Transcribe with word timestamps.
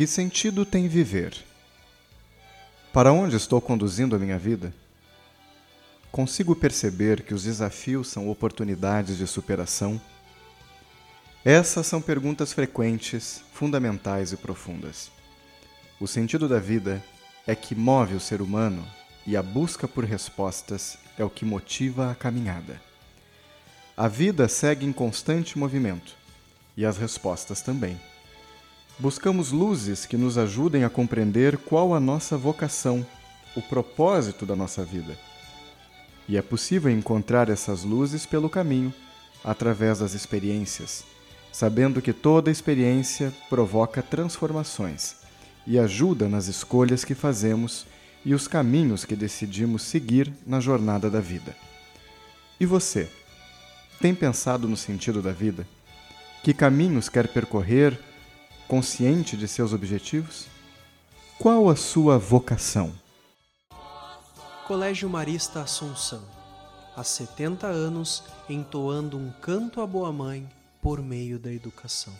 Que 0.00 0.06
sentido 0.06 0.64
tem 0.64 0.88
viver? 0.88 1.36
Para 2.90 3.12
onde 3.12 3.36
estou 3.36 3.60
conduzindo 3.60 4.16
a 4.16 4.18
minha 4.18 4.38
vida? 4.38 4.72
Consigo 6.10 6.56
perceber 6.56 7.22
que 7.22 7.34
os 7.34 7.42
desafios 7.42 8.08
são 8.08 8.30
oportunidades 8.30 9.18
de 9.18 9.26
superação? 9.26 10.00
Essas 11.44 11.86
são 11.86 12.00
perguntas 12.00 12.50
frequentes, 12.50 13.42
fundamentais 13.52 14.32
e 14.32 14.38
profundas. 14.38 15.10
O 16.00 16.06
sentido 16.06 16.48
da 16.48 16.58
vida 16.58 17.04
é 17.46 17.54
que 17.54 17.74
move 17.74 18.14
o 18.14 18.20
ser 18.20 18.40
humano 18.40 18.88
e 19.26 19.36
a 19.36 19.42
busca 19.42 19.86
por 19.86 20.04
respostas 20.04 20.96
é 21.18 21.24
o 21.24 21.28
que 21.28 21.44
motiva 21.44 22.10
a 22.10 22.14
caminhada. 22.14 22.80
A 23.94 24.08
vida 24.08 24.48
segue 24.48 24.86
em 24.86 24.94
constante 24.94 25.58
movimento 25.58 26.16
e 26.74 26.86
as 26.86 26.96
respostas 26.96 27.60
também. 27.60 28.00
Buscamos 29.00 29.50
luzes 29.50 30.04
que 30.04 30.18
nos 30.18 30.36
ajudem 30.36 30.84
a 30.84 30.90
compreender 30.90 31.56
qual 31.56 31.94
a 31.94 31.98
nossa 31.98 32.36
vocação, 32.36 33.04
o 33.56 33.62
propósito 33.62 34.44
da 34.44 34.54
nossa 34.54 34.84
vida. 34.84 35.16
E 36.28 36.36
é 36.36 36.42
possível 36.42 36.90
encontrar 36.90 37.48
essas 37.48 37.82
luzes 37.82 38.26
pelo 38.26 38.50
caminho, 38.50 38.92
através 39.42 40.00
das 40.00 40.12
experiências, 40.12 41.02
sabendo 41.50 42.02
que 42.02 42.12
toda 42.12 42.50
experiência 42.50 43.32
provoca 43.48 44.02
transformações 44.02 45.16
e 45.66 45.78
ajuda 45.78 46.28
nas 46.28 46.46
escolhas 46.46 47.02
que 47.02 47.14
fazemos 47.14 47.86
e 48.22 48.34
os 48.34 48.46
caminhos 48.46 49.06
que 49.06 49.16
decidimos 49.16 49.80
seguir 49.80 50.30
na 50.46 50.60
jornada 50.60 51.08
da 51.08 51.20
vida. 51.20 51.56
E 52.60 52.66
você? 52.66 53.08
Tem 53.98 54.14
pensado 54.14 54.68
no 54.68 54.76
sentido 54.76 55.22
da 55.22 55.32
vida? 55.32 55.66
Que 56.42 56.52
caminhos 56.52 57.08
quer 57.08 57.28
percorrer, 57.28 57.98
consciente 58.70 59.36
de 59.36 59.48
seus 59.48 59.72
objetivos? 59.72 60.46
Qual 61.40 61.68
a 61.68 61.74
sua 61.74 62.16
vocação? 62.16 62.92
Colégio 64.64 65.10
Marista 65.10 65.60
Assunção. 65.62 66.22
Há 66.96 67.02
70 67.02 67.66
anos 67.66 68.22
entoando 68.48 69.18
um 69.18 69.32
canto 69.40 69.80
à 69.80 69.86
boa 69.88 70.12
mãe 70.12 70.48
por 70.80 71.02
meio 71.02 71.36
da 71.36 71.52
educação. 71.52 72.14